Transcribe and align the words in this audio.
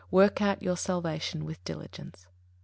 Work 0.09 0.41
out 0.41 0.63
your 0.63 0.77
salvation 0.77 1.45
with 1.45 1.63
diligence." 1.63 2.25